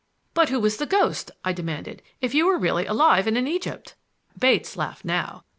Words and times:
"But 0.33 0.49
who 0.49 0.59
was 0.59 0.77
the 0.77 0.87
ghost?" 0.87 1.29
I 1.45 1.53
demanded, 1.53 2.01
"if 2.21 2.33
you 2.33 2.47
were 2.47 2.57
really 2.57 2.87
alive 2.87 3.27
and 3.27 3.37
in 3.37 3.45
Egypt?" 3.47 3.93
Bates 4.35 4.75
laughed 4.75 5.05
now. 5.05 5.43